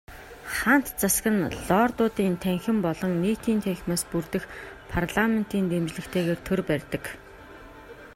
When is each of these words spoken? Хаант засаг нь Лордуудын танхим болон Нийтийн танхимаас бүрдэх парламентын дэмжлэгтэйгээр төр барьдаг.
Хаант 0.55 0.87
засаг 1.01 1.25
нь 1.35 1.49
Лордуудын 1.67 2.33
танхим 2.43 2.77
болон 2.85 3.11
Нийтийн 3.23 3.59
танхимаас 3.65 4.03
бүрдэх 4.11 4.43
парламентын 4.91 5.63
дэмжлэгтэйгээр 5.71 6.39
төр 6.47 6.59
барьдаг. 6.69 7.03